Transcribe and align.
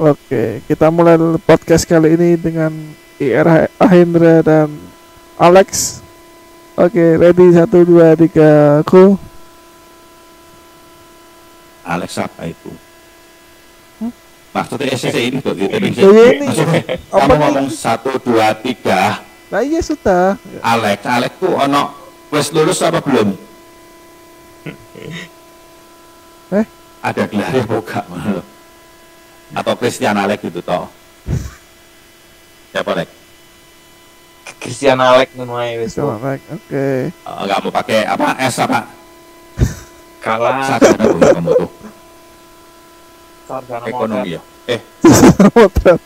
Oke, 0.00 0.64
kita 0.64 0.88
mulai 0.88 1.20
podcast 1.44 1.84
kali 1.84 2.16
ini 2.16 2.32
dengan 2.40 2.72
IR 3.20 3.68
Ahendra 3.76 4.40
dan 4.40 4.72
Alex. 5.36 6.00
Oke, 6.72 7.20
ready 7.20 7.52
satu 7.52 7.84
dua 7.84 8.16
tiga 8.16 8.80
go. 8.88 9.20
Alex 11.84 12.16
apa 12.16 12.48
itu? 12.48 12.72
Hmm? 14.00 14.08
Maksudnya 14.56 14.96
SCC 14.96 15.36
ini 15.36 15.44
tuh 15.44 15.52
gitu. 15.52 15.68
Oh, 15.68 16.16
iya 16.16 16.32
ini. 16.32 16.48
Kamu 17.12 17.34
ngomong 17.36 17.68
satu 17.68 18.16
dua 18.24 18.56
tiga 18.56 19.20
Nah 19.52 19.60
iya 19.60 19.84
sudah. 19.84 20.40
Alex, 20.64 21.04
Alex 21.04 21.32
tuh 21.36 21.52
ono 21.60 21.92
wes 22.32 22.48
lulus 22.56 22.80
apa 22.80 23.04
belum? 23.04 23.36
Eh? 26.56 26.64
Ada 27.04 27.28
gelarnya 27.28 27.68
buka 27.68 28.00
Atau 29.54 29.74
Christian 29.78 30.14
Alex 30.14 30.38
gitu 30.42 30.60
toh? 30.62 30.86
Siapa 32.70 32.90
Alex? 32.94 33.08
Christian 34.60 35.00
Alek 35.00 35.32
wis. 35.80 35.96
Sama 35.96 36.20
like. 36.20 36.44
Oke. 36.52 37.10
Oh, 37.24 37.42
nggak 37.48 37.58
mau 37.64 37.72
pakai 37.72 38.04
apa 38.04 38.36
S 38.44 38.56
apa? 38.60 38.80
Kalah 40.20 40.60
Sarjana 40.68 41.04
dulu 41.08 41.24
kamu 41.32 41.50
tuh 41.56 41.70
sarjana 43.50 43.84
ekonomi 43.90 44.28
ya. 44.38 44.40
Eh, 44.70 44.80
Motret. 45.58 46.00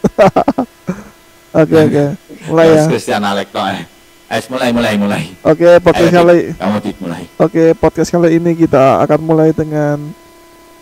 Oke 1.62 1.76
oke. 1.86 2.04
Mulai 2.50 2.66
ya. 2.66 2.82
Christian 2.90 3.22
Alex 3.22 3.46
toh. 3.54 3.62
Eh, 3.62 3.84
Es 4.26 4.50
mulai 4.50 4.74
mulai 4.74 4.98
mulai. 4.98 5.22
Oke 5.46 5.78
podcast 5.78 6.10
Ayo, 6.10 6.18
kali. 6.24 6.38
Kamu 6.58 6.76
dimulai. 6.82 7.22
Oke 7.38 7.64
podcast 7.78 8.10
kali 8.10 8.42
ini 8.42 8.58
kita 8.58 8.98
akan 9.06 9.20
mulai 9.22 9.54
dengan 9.54 10.10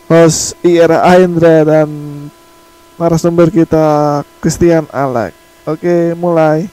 host 0.09 0.57
IR 0.65 0.89
Ahendra 0.97 1.67
dan 1.67 1.91
narasumber 2.97 3.49
kita 3.49 3.87
Christian 4.39 4.87
Alek. 4.89 5.33
Oke 5.65 6.13
mulai. 6.15 6.67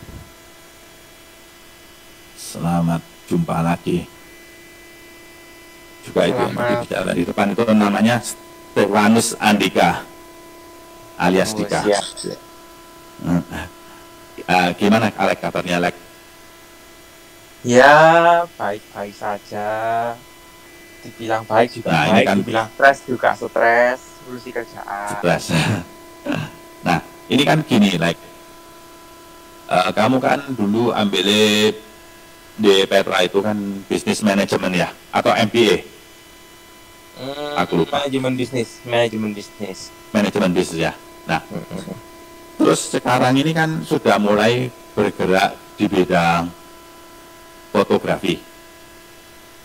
Selamat 2.36 3.00
jumpa 3.26 3.62
lagi. 3.62 4.10
Juga 6.02 6.26
itu 6.26 6.40
yang 6.40 6.56
bicara 6.82 7.12
di 7.14 7.24
depan 7.24 7.54
itu 7.54 7.64
namanya 7.70 8.18
Stefanus 8.20 9.38
Andika 9.38 10.02
alias 11.16 11.54
Oh, 11.54 11.58
Dika. 11.60 11.80
siap. 11.84 12.06
Hmm. 13.20 13.44
Eh, 14.40 14.70
gimana 14.74 15.12
Alek 15.14 15.38
kabarnya 15.40 15.78
Alek? 15.78 15.96
Ya, 17.62 17.94
baik-baik 18.56 19.14
saja. 19.14 19.68
Dibilang 21.00 21.44
baik 21.44 21.76
juga 21.76 21.92
Nah, 21.92 22.08
baik, 22.10 22.26
kan- 22.26 22.38
dibilang 22.40 22.68
stres 22.72 22.98
juga 23.04 23.30
stres, 23.36 24.00
ngurusi 24.26 24.50
kerjaan. 24.50 25.10
Sebelas. 25.14 25.44
ini 27.30 27.44
kan 27.46 27.62
gini, 27.64 27.96
like 27.96 28.20
eh, 29.70 29.90
kamu 29.94 30.18
kan 30.18 30.40
dulu 30.54 30.92
ambil 30.92 31.26
di 32.60 32.74
Petra 32.90 33.24
itu 33.24 33.40
kan 33.40 33.56
bisnis 33.88 34.20
manajemen 34.20 34.76
ya 34.76 34.90
atau 35.14 35.32
MBA 35.32 36.00
Hmm, 37.20 37.52
Aku 37.68 37.84
lupa. 37.84 38.00
Manajemen 38.00 38.32
bisnis, 38.40 38.80
manajemen 38.88 39.36
bisnis. 39.36 39.92
manajemen 40.16 40.56
bisnis 40.56 40.88
ya. 40.88 40.96
Nah, 41.28 41.44
Hmm. 41.52 41.92
terus 42.56 42.96
sekarang 42.96 43.36
ini 43.36 43.52
kan 43.52 43.84
sudah 43.84 44.16
mulai 44.16 44.72
bergerak 44.96 45.52
di 45.76 45.92
bidang 45.92 46.48
fotografi. 47.76 48.40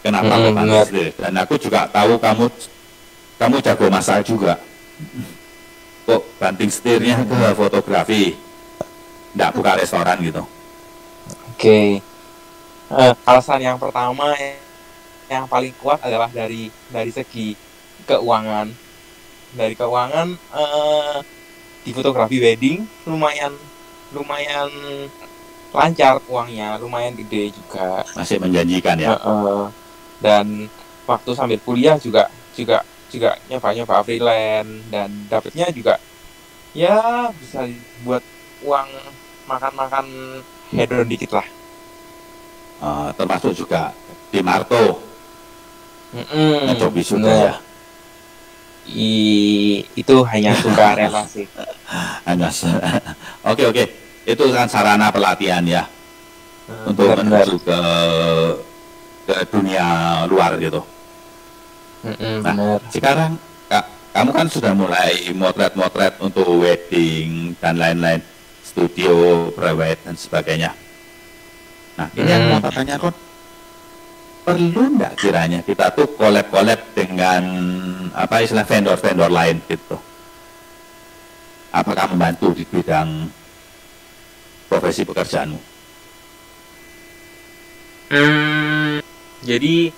Kenapa 0.02 0.34
Hmm? 0.34 1.14
Dan 1.14 1.32
aku 1.38 1.54
juga 1.56 1.86
tahu 1.88 2.18
kamu 2.18 2.44
kamu 3.38 3.56
jago 3.62 3.86
masak 3.86 4.26
juga. 4.26 4.58
Kok 6.04 6.22
banting 6.36 6.68
setirnya 6.68 7.24
ke 7.24 7.56
fotografi? 7.56 8.36
Nggak 9.32 9.50
buka 9.56 9.72
restoran 9.80 10.20
gitu. 10.20 10.44
Oke. 11.54 11.98
Eh, 12.94 13.12
alasan 13.24 13.64
yang 13.64 13.80
pertama 13.80 14.36
yang 15.32 15.48
paling 15.48 15.72
kuat 15.80 15.98
adalah 16.04 16.28
dari 16.28 16.68
dari 16.92 17.08
segi 17.08 17.56
keuangan. 18.04 18.68
Dari 19.56 19.74
keuangan 19.74 20.28
eh, 20.36 21.16
di 21.84 21.90
fotografi 21.96 22.36
wedding 22.40 22.84
lumayan 23.08 23.52
lumayan 24.12 24.70
lancar 25.74 26.22
uangnya, 26.30 26.78
lumayan 26.78 27.18
gede 27.18 27.50
juga. 27.50 28.06
Masih 28.14 28.38
menjanjikan 28.38 28.96
ya. 29.00 29.16
Heeh. 29.16 29.66
dan 30.22 30.70
waktu 31.04 31.30
sambil 31.36 31.60
kuliah 31.60 32.00
juga 32.00 32.30
juga 32.56 32.80
juga 33.14 33.30
nyoba-nyoba 33.46 34.02
freelance 34.02 34.72
dan 34.90 35.08
dapatnya 35.30 35.66
juga 35.70 35.94
ya 36.74 37.30
bisa 37.38 37.62
buat 38.02 38.22
uang 38.66 38.88
makan-makan 39.46 40.06
hedon 40.74 41.06
dikit 41.06 41.30
lah. 41.38 41.46
Eh, 42.84 43.08
termasuk 43.14 43.54
juga 43.54 43.94
di 44.28 44.40
Marto, 44.42 44.98
sudah 47.00 47.22
bener. 47.22 47.46
ya. 47.48 47.54
I- 48.84 49.84
itu 49.96 50.16
hanya 50.28 50.52
suka 50.60 50.92
relasi. 51.00 51.48
Hanya 52.28 52.50
Oke 53.50 53.64
oke, 53.64 53.84
itu 54.26 54.44
kan 54.52 54.66
sarana 54.68 55.08
pelatihan 55.14 55.64
ya 55.64 55.84
Hmm, 56.64 56.96
untuk 56.96 57.12
benar-benar. 57.12 57.44
menuju 57.44 57.56
ke 57.60 57.78
ke 59.28 59.34
dunia 59.52 59.86
luar 60.28 60.56
gitu. 60.56 60.80
Mm-mm, 62.04 62.44
Nah, 62.44 62.52
benar. 62.52 62.80
Sekarang 62.92 63.32
Kak, 63.72 63.84
kamu 64.12 64.30
kan 64.36 64.46
sudah 64.52 64.72
mulai 64.76 65.32
motret-motret 65.32 66.20
untuk 66.20 66.44
wedding 66.60 67.56
dan 67.58 67.80
lain-lain, 67.80 68.20
studio, 68.60 69.48
private 69.56 70.00
dan 70.04 70.14
sebagainya. 70.14 70.70
Nah, 71.96 72.08
ini 72.12 72.28
yang 72.28 72.44
mau 72.52 72.60
tanya 72.60 73.00
Ron, 73.00 73.14
perlu 74.44 74.82
nggak 75.00 75.14
kiranya 75.16 75.60
kita 75.64 75.88
tuh 75.96 76.10
collab-collab 76.20 76.80
dengan 76.92 77.42
apa 78.12 78.44
istilah 78.44 78.66
vendor-vendor 78.68 79.30
lain 79.32 79.56
gitu? 79.64 79.96
Apakah 81.74 82.06
membantu 82.12 82.54
di 82.54 82.62
bidang 82.68 83.26
profesi 84.70 85.02
pekerjaanmu? 85.02 85.60
Hmm, 88.14 89.02
jadi 89.42 89.90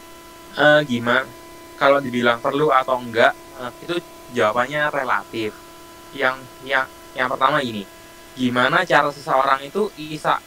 eh, 0.56 0.81
gimana? 0.89 1.36
Kalau 1.77 2.01
dibilang 2.01 2.41
perlu 2.41 2.73
atau 2.73 2.97
enggak, 2.97 3.37
eh, 3.61 3.71
itu 3.85 3.95
jawabannya 4.33 4.89
relatif. 4.89 5.53
Yang 6.17 6.37
yang 6.65 6.87
yang 7.13 7.29
pertama 7.29 7.61
ini, 7.61 7.85
gimana 8.37 8.85
cara 8.89 9.13
seseorang 9.13 9.61
itu 9.65 9.93
bisa 9.97 10.41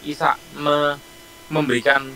bisa 0.00 0.36
me- 0.56 0.96
memberikan 1.52 2.08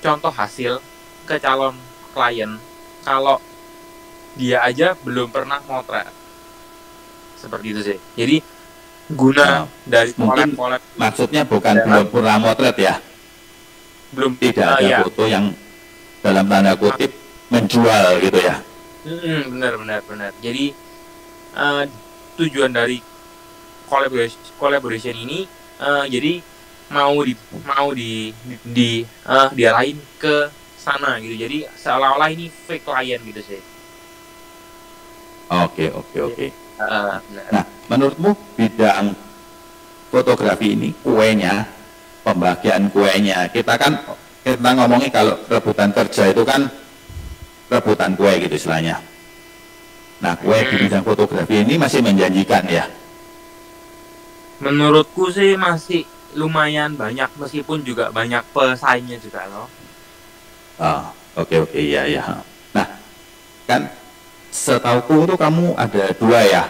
contoh 0.00 0.32
hasil 0.32 0.80
ke 1.28 1.36
calon 1.36 1.76
klien 2.16 2.56
kalau 3.04 3.36
dia 4.40 4.64
aja 4.64 4.96
belum 5.04 5.28
pernah 5.28 5.60
motret 5.68 6.08
seperti 7.36 7.66
itu 7.76 7.80
sih. 7.84 7.98
Jadi 8.16 8.36
guna 9.10 9.66
dari 9.84 10.14
mungkin 10.16 10.54
Maksudnya 10.96 11.42
bukan 11.44 11.74
belum 11.82 12.06
pernah 12.08 12.36
motret 12.40 12.76
ya, 12.78 12.94
belum 14.14 14.38
tidak 14.38 14.80
ada 14.80 14.86
ya. 14.86 14.98
foto 15.04 15.24
yang 15.28 15.52
dalam 16.20 16.44
tanda 16.46 16.76
kutip 16.76 17.12
menjual 17.48 18.20
gitu 18.20 18.38
ya. 18.40 18.56
Hmm, 19.04 19.56
benar 19.56 19.72
benar 19.80 20.00
benar. 20.04 20.32
Jadi 20.44 20.72
eh, 21.56 21.84
tujuan 22.36 22.72
dari 22.72 23.00
collaboration, 23.88 24.40
collaboration 24.60 25.16
ini 25.16 25.48
eh, 25.80 26.04
jadi 26.08 26.32
mau 26.90 27.16
di 27.22 27.34
mau 27.64 27.88
di 27.96 28.30
di 28.64 29.04
eh, 29.04 29.48
diarahin 29.56 29.98
ke 30.20 30.52
sana 30.80 31.16
gitu. 31.20 31.36
Jadi 31.36 31.64
seolah-olah 31.76 32.28
ini 32.32 32.48
fake 32.48 32.84
klien 32.84 33.20
gitu 33.24 33.40
sih. 33.44 33.60
Oke 35.50 35.90
oke 35.90 36.18
oke. 36.20 36.46
Nah, 37.52 37.64
menurutmu 37.92 38.32
bidang 38.56 39.12
fotografi 40.08 40.72
ini 40.72 40.94
kuenya, 41.04 41.68
pembagian 42.24 42.88
kuenya, 42.88 43.50
kita 43.52 43.76
kan 43.76 44.00
kita 44.60 44.76
ngomongin 44.76 45.08
kalau 45.08 45.40
rebutan 45.48 45.88
kerja 45.88 46.36
itu 46.36 46.44
kan 46.44 46.68
rebutan 47.72 48.12
kue 48.12 48.28
gitu 48.44 48.60
istilahnya. 48.60 49.00
Nah, 50.20 50.36
kue 50.36 50.52
di 50.52 50.76
Hmm. 50.76 50.82
bidang 50.84 51.00
fotografi 51.00 51.64
ini 51.64 51.80
masih 51.80 52.04
menjanjikan 52.04 52.68
ya. 52.68 52.84
Menurutku 54.60 55.32
sih 55.32 55.56
masih 55.56 56.04
lumayan 56.36 56.92
banyak 56.92 57.32
meskipun 57.40 57.80
juga 57.80 58.12
banyak 58.12 58.44
pesaingnya 58.52 59.16
juga 59.16 59.48
loh. 59.48 59.66
Ah, 60.76 61.08
oke 61.40 61.64
oke 61.64 61.80
iya 61.80 62.04
ya. 62.04 62.44
Nah, 62.76 62.84
kan 63.64 63.88
setauku 64.52 65.24
tuh 65.24 65.40
kamu 65.40 65.72
ada 65.80 66.12
dua 66.20 66.40
ya. 66.44 66.64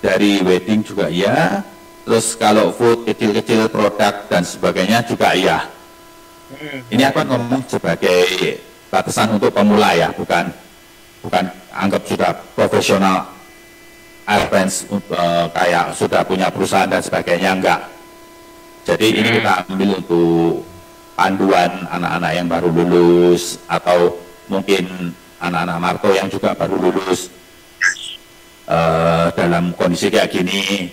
Dari 0.00 0.40
wedding 0.40 0.80
juga 0.80 1.12
iya, 1.12 1.60
terus 2.08 2.32
kalau 2.32 2.72
food 2.72 3.04
kecil-kecil 3.04 3.68
produk 3.68 4.24
dan 4.32 4.40
sebagainya 4.40 5.04
juga 5.04 5.36
iya. 5.36 5.68
Ini 6.88 7.02
aku 7.12 7.20
ngomong 7.28 7.62
sebagai 7.68 8.56
batasan 8.88 9.36
untuk 9.36 9.52
pemula 9.52 9.92
ya, 9.92 10.08
bukan 10.16 10.48
bukan 11.20 11.44
anggap 11.76 12.02
sudah 12.08 12.32
profesional 12.56 13.28
advance 14.24 14.88
eh, 14.88 15.46
kayak 15.52 15.92
sudah 15.92 16.24
punya 16.24 16.48
perusahaan 16.48 16.88
dan 16.88 17.04
sebagainya 17.04 17.52
enggak. 17.52 17.80
Jadi 18.88 19.20
ini 19.20 19.28
Hmm. 19.28 19.36
kita 19.40 19.52
ambil 19.68 19.90
untuk 20.00 20.64
panduan 21.12 21.72
anak-anak 21.92 22.32
yang 22.32 22.46
baru 22.48 22.68
lulus 22.72 23.60
atau 23.68 24.16
mungkin 24.48 25.12
anak-anak 25.44 25.76
Marto 25.76 26.08
yang 26.16 26.32
juga 26.32 26.56
baru 26.56 26.80
lulus 26.80 27.28
eh, 28.68 29.26
dalam 29.36 29.76
kondisi 29.76 30.08
kayak 30.08 30.32
gini 30.32 30.88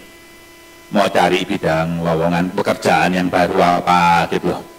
mau 0.91 1.07
cari 1.07 1.47
bidang 1.47 2.03
lowongan 2.03 2.51
pekerjaan 2.51 3.15
yang 3.15 3.27
baru 3.31 3.55
apa 3.79 4.27
gitu 4.35 4.51
loh. 4.51 4.74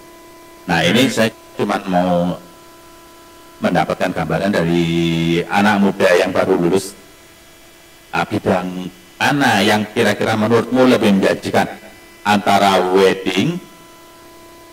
Nah 0.67 0.83
ini 0.83 1.07
saya 1.07 1.31
cuma 1.55 1.79
mau 1.87 2.35
mendapatkan 3.63 4.11
gambaran 4.13 4.51
dari 4.53 4.85
anak 5.47 5.77
muda 5.81 6.11
yang 6.19 6.35
baru 6.35 6.59
lulus 6.59 6.93
bidang 8.27 8.91
mana 9.17 9.61
yang 9.65 9.85
kira-kira 9.93 10.37
menurutmu 10.37 10.89
lebih 10.89 11.17
menjanjikan? 11.17 11.65
Antara 12.27 12.83
wedding 12.91 13.55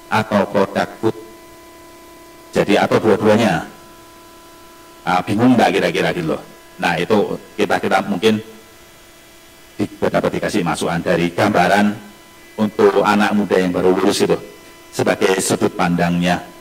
atau 0.10 0.42
produk 0.50 0.90
food? 1.00 1.16
Jadi 2.50 2.75
atau 2.75 2.98
dua-duanya? 2.98 3.69
Ah, 5.06 5.22
bingung 5.22 5.54
nggak 5.54 5.78
kira-kira 5.80 6.10
gitu 6.12 6.34
loh. 6.34 6.42
Nah 6.81 6.98
itu 6.98 7.38
kita 7.56 7.78
kita 7.78 8.01
mungkin 8.10 8.42
dapat 10.01 10.31
dikasih 10.40 10.66
masukan 10.66 11.01
dari 11.01 11.30
gambaran 11.30 11.94
untuk 12.57 13.06
anak 13.06 13.31
muda 13.38 13.56
yang 13.57 13.72
baru 13.74 13.94
lulus 13.94 14.24
itu 14.24 14.38
sebagai 14.94 15.34
sudut 15.42 15.74
pandangnya 15.74 16.54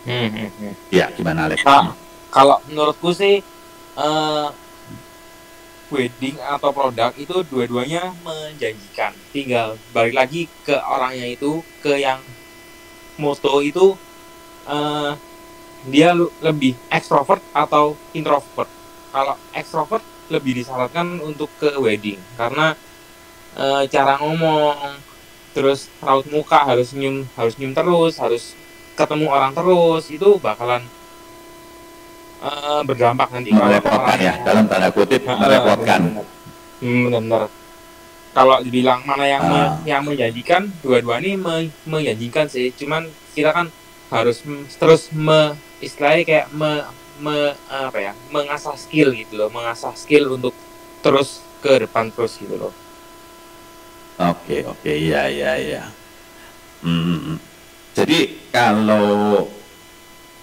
Hmm, 0.00 0.32
hmm, 0.32 0.50
hmm. 0.56 0.74
ya 0.88 1.12
gimana 1.12 1.44
Alex? 1.44 1.60
Nah, 1.60 1.92
kalau 2.32 2.56
menurutku 2.72 3.12
sih 3.12 3.44
eh, 4.00 4.48
wedding 5.92 6.40
atau 6.40 6.70
produk 6.72 7.12
itu 7.20 7.44
dua-duanya 7.44 8.16
menjanjikan. 8.24 9.12
Tinggal 9.34 9.76
balik 9.92 10.16
lagi 10.16 10.48
ke 10.64 10.72
orangnya 10.72 11.28
itu, 11.28 11.60
ke 11.84 12.00
yang 12.00 12.24
moto 13.20 13.60
itu 13.60 13.92
eh, 14.64 15.12
dia 15.92 16.16
lebih 16.40 16.72
ekstrovert 16.88 17.44
atau 17.52 17.92
introvert. 18.16 18.72
Kalau 19.12 19.36
ekstrovert 19.52 20.04
lebih 20.32 20.64
disarankan 20.64 21.20
untuk 21.20 21.52
ke 21.60 21.76
wedding 21.76 22.16
karena 22.40 22.72
eh, 23.52 23.84
cara 23.92 24.16
ngomong, 24.16 24.96
terus 25.50 25.90
raut 25.98 26.26
muka 26.26 26.62
harus 26.62 26.90
senyum, 26.90 27.26
harus 27.34 27.54
senyum 27.54 27.72
terus, 27.72 28.14
harus 28.16 28.54
ketemu 28.94 29.26
orang 29.26 29.50
terus 29.50 30.06
itu 30.08 30.38
bakalan 30.38 30.82
eh, 32.40 32.80
berdampak 32.82 33.28
nanti 33.30 33.50
merepotkan 33.50 34.18
ya 34.18 34.34
dalam 34.40 34.64
tanda 34.64 34.88
kutip 34.88 35.22
Nah, 35.22 35.36
merepotkan 35.38 36.00
Hmm, 36.80 37.12
benar-benar. 37.12 37.52
Kalau 38.30 38.56
dibilang 38.62 39.04
mana 39.04 39.26
yang 39.26 39.42
me- 39.44 39.58
Ah. 39.60 39.76
yang 39.84 40.00
menjanjikan, 40.00 40.72
dua-dua 40.80 41.20
ini 41.20 41.36
me- 41.36 41.68
menjanjikan 41.84 42.48
sih. 42.48 42.72
Cuman 42.72 43.04
kita 43.30 43.52
kan 43.52 43.68
harus 44.08 44.40
terus 44.72 45.12
me 45.12 45.52
istilahnya 45.78 46.24
kayak 46.24 46.46
me, 46.50 46.80
me- 47.18 47.52
apa 47.68 48.00
ya, 48.00 48.12
mengasah 48.30 48.72
skill 48.74 49.12
gitu 49.12 49.36
loh, 49.36 49.52
mengasah 49.52 49.92
skill 49.92 50.32
untuk 50.32 50.56
terus 51.00 51.44
ke 51.60 51.84
depan 51.84 52.08
terus 52.08 52.40
gitu 52.40 52.56
loh. 52.56 52.72
Oke, 54.20 54.60
oke, 54.68 54.92
iya, 54.92 55.32
iya, 55.32 55.52
iya. 55.56 55.82
Hmm, 56.84 57.40
jadi 57.96 58.28
kalau 58.52 59.48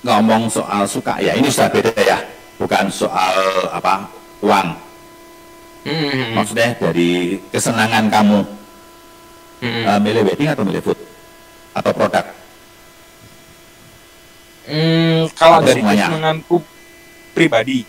ngomong 0.01 0.49
soal 0.49 0.81
suka, 0.89 1.21
ya 1.21 1.37
ini 1.37 1.45
sudah 1.45 1.69
beda 1.69 1.93
ya, 2.01 2.17
bukan 2.57 2.89
soal 2.89 3.37
apa 3.69 4.09
uang. 4.41 4.67
Hmm, 5.85 6.35
Maksudnya 6.35 6.73
dari 6.81 7.37
kesenangan 7.53 8.09
kamu 8.09 8.39
hmm, 9.61 9.83
eh, 9.87 9.99
milih 10.01 10.23
wedding 10.25 10.49
atau 10.51 10.63
milih 10.65 10.81
food 10.81 10.97
atau 11.71 11.91
produk. 11.93 12.25
Hmm, 14.67 15.29
kalau 15.37 15.61
Atau 15.61 15.67
dari 15.69 15.79
semuanya? 15.79 16.05
kesenanganku 16.09 16.55
pribadi, 17.31 17.79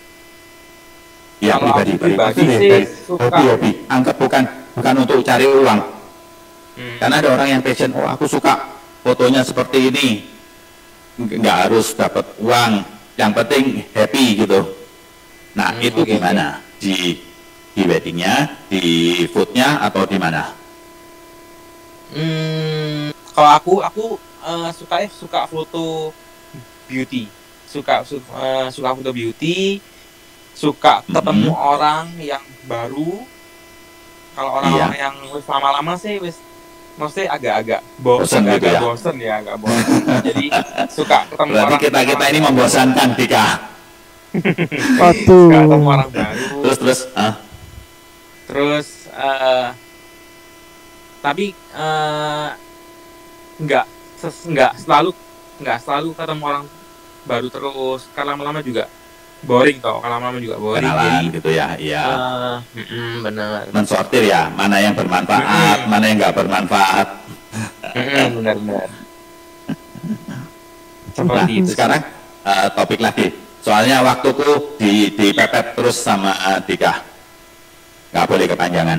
Ya 1.38 1.54
Kalau 1.56 1.70
pribadi, 1.70 1.90
aku 1.94 2.02
pribadi 2.02 2.40
Maksudnya 2.44 2.58
sih 2.60 2.84
suka. 3.06 3.22
hobi-hobi. 3.24 3.70
Anggap 3.88 4.16
bukan 4.18 4.42
bukan 4.78 4.94
untuk 5.04 5.18
cari 5.26 5.46
uang. 5.46 5.80
hmm, 6.76 6.96
Karena 6.98 7.16
ada 7.22 7.28
orang 7.34 7.48
yang 7.58 7.62
passion, 7.62 7.90
oh 7.94 8.06
aku 8.06 8.24
suka 8.30 8.54
fotonya 9.02 9.42
seperti 9.42 9.90
ini. 9.90 10.08
Nggak 11.18 11.56
harus 11.68 11.86
dapat 11.98 12.24
uang, 12.38 12.72
yang 13.18 13.32
penting 13.34 13.82
happy 13.94 14.46
gitu. 14.46 14.60
Nah 15.58 15.74
Hmm, 15.74 15.82
itu 15.82 16.00
oke, 16.02 16.06
gimana? 16.06 16.62
Di 16.78 17.18
di 17.74 17.82
weddingnya, 17.86 18.34
di 18.70 18.82
foodnya 19.30 19.82
atau 19.82 20.06
di 20.06 20.18
mana? 20.18 20.54
Hmm, 22.08 23.12
kalau 23.36 23.50
aku 23.58 23.72
aku 23.84 24.04
eh, 24.48 24.70
suka 24.72 24.96
suka 25.12 25.40
foto 25.44 26.14
beauty, 26.88 27.28
suka 27.68 28.04
su- 28.08 28.24
eh, 28.24 28.68
suka 28.72 28.90
foto 28.96 29.10
beauty, 29.12 29.82
suka 30.56 31.04
ketemu 31.12 31.50
orang 31.52 32.16
yang 32.18 32.44
baru. 32.64 33.28
Kalau 34.38 34.50
orang-orang 34.54 34.94
yang 34.94 35.14
wis 35.34 35.42
lama-lama 35.50 35.92
sih 35.98 36.22
wis 36.22 36.38
maksudnya 36.94 37.34
agak-agak 37.34 37.80
Bosen 37.98 38.42
bosan, 38.42 38.42
gitu 38.46 38.54
agak 38.54 38.70
ya? 38.70 38.80
bosen 38.86 39.16
ya, 39.18 39.32
agak 39.42 39.56
bosan. 39.58 39.98
Jadi 40.30 40.44
suka 40.86 41.18
ketemu 41.26 41.50
Berarti 41.50 41.74
orang 41.74 41.82
kita 41.82 42.00
kita 42.06 42.24
ini 42.30 42.40
membosankan 42.40 43.08
Dika. 43.18 43.46
Waduh. 45.02 45.26
suka 45.26 45.58
ketemu 45.66 45.86
orang 45.90 46.10
baru. 46.14 46.46
Terus 46.62 46.78
terus, 46.78 47.00
ah, 47.18 47.34
terus 48.46 48.86
eh, 49.10 49.66
tapi 51.18 51.46
eh, 51.74 52.48
nggak 53.58 53.86
ses- 54.14 54.46
nggak 54.46 54.72
selalu 54.78 55.10
nggak 55.58 55.78
selalu 55.82 56.08
ketemu 56.14 56.42
orang 56.46 56.64
baru 57.26 57.46
terus 57.50 58.06
karena 58.14 58.38
lama-lama 58.38 58.62
juga 58.62 58.86
boring 59.46 59.78
toh 59.78 60.02
kalau 60.02 60.18
lama-lama 60.18 60.38
juga 60.42 60.56
boring 60.58 60.82
kenalan 60.82 61.22
jadi 61.22 61.34
gitu 61.38 61.50
ya, 61.54 61.68
iya. 61.78 62.02
eh, 62.02 62.56
mm-mm, 62.82 63.12
benar 63.22 63.70
Mensortir 63.70 64.22
ya, 64.26 64.50
mana 64.50 64.76
yang 64.82 64.94
bermanfaat, 64.98 65.78
Mm-mm. 65.86 65.90
mana 65.90 66.04
yang 66.10 66.16
nggak 66.18 66.34
bermanfaat. 66.34 67.08
Mm-mm, 67.94 68.26
benar-benar 68.42 68.88
Nah, 70.28 70.42
seperti 71.14 71.52
itu 71.58 71.66
sih. 71.66 71.74
sekarang 71.74 72.02
eh, 72.46 72.68
topik 72.74 73.00
lagi. 73.02 73.26
Soalnya 73.58 74.00
waktuku 74.06 74.78
di 74.78 75.10
dipepet 75.12 75.74
terus 75.74 75.98
sama 75.98 76.30
eh, 76.54 76.58
Dika. 76.62 76.94
Nggak 78.14 78.26
boleh 78.30 78.46
kepanjangan. 78.46 78.98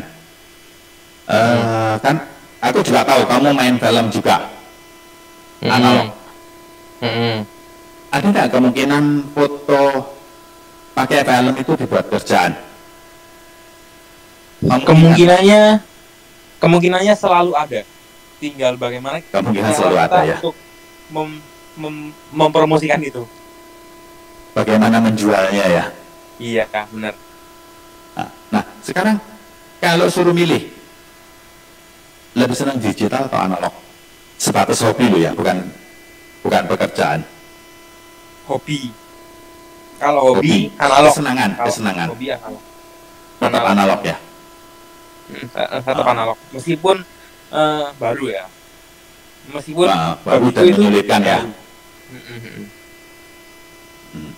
Eh, 1.30 1.94
kan 2.04 2.16
aku 2.60 2.80
juga 2.84 3.02
tahu 3.08 3.24
kamu 3.24 3.50
main 3.56 3.76
film 3.80 4.06
juga. 4.12 4.52
Analog. 5.64 6.12
Mm-mm. 7.00 7.36
Ada 8.12 8.26
nggak 8.28 8.48
kemungkinan 8.52 9.04
foto 9.32 9.84
pakai 11.00 11.24
film 11.24 11.54
itu 11.56 11.72
dibuat 11.76 12.06
kerjaan? 12.08 12.52
Kemungkinan, 14.60 14.84
kemungkinannya 14.84 15.62
kemungkinannya 16.60 17.14
selalu 17.16 17.56
ada 17.56 17.82
tinggal 18.38 18.76
bagaimana 18.76 19.24
kemungkinan 19.32 19.72
selalu 19.72 19.98
ada 19.98 20.20
ya. 20.28 20.36
untuk 20.38 20.56
mem- 21.10 21.44
mem- 21.80 22.12
mempromosikan 22.36 23.00
itu 23.00 23.24
Bagaimana 24.52 25.00
menjualnya 25.00 25.64
ya? 25.64 25.86
iya 26.36 26.68
kak 26.68 26.92
benar 26.92 27.16
Nah, 28.12 28.28
nah, 28.52 28.64
sekarang 28.84 29.16
kalau 29.80 30.12
suruh 30.12 30.36
milih, 30.36 30.68
lebih 32.36 32.52
senang 32.52 32.76
digital 32.84 33.32
atau 33.32 33.40
analog? 33.40 33.72
Sebatas 34.36 34.84
hobi 34.84 35.08
lo 35.08 35.16
ya, 35.16 35.32
bukan 35.32 35.56
bukan 36.44 36.64
pekerjaan. 36.68 37.24
hobi 38.44 38.92
kalau 40.00 40.22
hobi, 40.34 40.72
analog 40.80 41.12
kesenangan, 41.12 41.50
Kalau 41.54 41.68
kesenangan. 41.68 42.08
hobi 42.10 42.28
analog 42.32 42.64
Tetap 43.40 43.48
analog. 43.52 43.72
analog 43.72 44.00
ya. 44.04 44.18
Hmm, 45.30 45.46
eh, 45.54 45.68
tetap 45.80 46.06
Ah. 46.06 46.14
analog 46.14 46.38
meskipun 46.50 46.96
eh, 47.50 47.86
baru 47.96 48.26
ya 48.28 48.44
meskipun 49.50 49.86
Nah, 49.86 50.14
baru 50.22 50.46
dan 50.50 50.64
itu 50.66 50.80
menyulitkan 50.80 51.22
ya. 51.22 51.40
baru. 51.42 51.52
Hmm, 52.10 52.22
hmm, 52.26 52.42
hmm. 54.14 54.32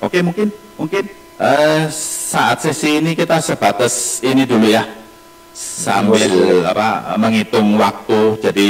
Oke, 0.00 0.18
mungkin 0.22 0.48
mungkin 0.74 1.04
eh, 1.36 1.82
saat 2.30 2.58
sesi 2.60 2.98
ini 2.98 3.12
kita 3.12 3.38
sebatas 3.38 4.20
ini 4.22 4.46
dulu 4.46 4.70
ya. 4.70 4.86
Sambil 5.52 6.30
apa 6.64 7.18
menghitung 7.18 7.76
waktu. 7.76 8.38
Jadi 8.40 8.68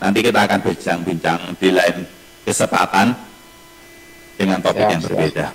nanti 0.00 0.18
kita 0.20 0.42
akan 0.42 0.58
bincang-bincang 0.60 1.40
di 1.54 1.68
lain 1.70 2.02
kesempatan 2.42 3.14
dengan 4.34 4.58
topik 4.60 4.80
Siap, 4.80 4.90
yang 4.90 5.00
siap. 5.00 5.10
berbeda. 5.10 5.46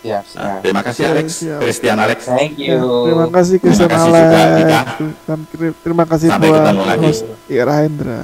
siap 0.00 0.22
Nah, 0.24 0.24
siap 0.24 0.58
terima 0.64 0.80
kasih 0.80 1.02
Siap, 1.02 1.12
Alex, 1.12 1.26
siap. 1.36 1.60
Christian 1.60 1.96
Alex. 1.98 2.18
thank 2.24 2.52
Ya, 2.56 2.66
you 2.72 2.88
terima 3.04 3.26
kasih 3.28 3.56
Christian 3.60 3.88
Terima 3.88 4.00
kasih 4.00 4.10
Alex 4.10 4.24
juga, 4.24 4.40
Dika. 4.56 4.80
dan 5.28 5.38
terima 5.76 6.04
kasih 6.08 6.28
Sampai 6.32 6.48
buat 6.48 6.62
host 6.96 7.22
Ira 7.46 7.74
Hendra. 7.84 8.20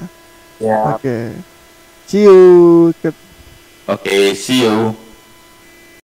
Siap. 0.56 0.84
Oke. 0.96 1.18
See 2.06 2.22
you. 2.24 2.40
Ke- 2.96 3.24
Oke, 3.86 4.16
see 4.34 4.64
you. 4.64 5.05